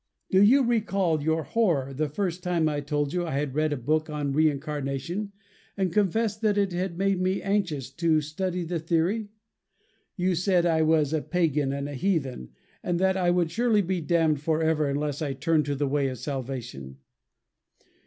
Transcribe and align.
Do 0.31 0.41
you 0.41 0.63
recall 0.63 1.21
your 1.21 1.43
horror 1.43 1.93
the 1.93 2.09
first 2.09 2.41
time 2.41 2.67
I 2.67 2.81
told 2.81 3.13
you 3.13 3.27
I 3.27 3.35
had 3.37 3.53
read 3.53 3.71
a 3.71 3.77
book 3.77 4.09
on 4.09 4.33
reincarnation, 4.33 5.31
and 5.77 5.93
confessed 5.93 6.41
that 6.41 6.57
it 6.57 6.73
had 6.73 6.97
made 6.97 7.21
me 7.21 7.43
anxious 7.43 7.91
to 7.91 8.19
study 8.19 8.63
the 8.63 8.79
theory? 8.79 9.27
You 10.17 10.33
said 10.33 10.65
I 10.65 10.81
was 10.81 11.13
a 11.13 11.21
pagan 11.21 11.71
and 11.71 11.87
a 11.87 11.93
heathen, 11.93 12.49
and 12.81 12.97
that 12.99 13.15
I 13.15 13.29
would 13.29 13.51
surely 13.51 13.83
be 13.83 14.01
damned 14.01 14.41
forever 14.41 14.89
unless 14.89 15.21
I 15.21 15.33
turned 15.33 15.65
to 15.65 15.75
the 15.75 15.87
way 15.87 16.07
of 16.07 16.17
salvation. 16.17 16.97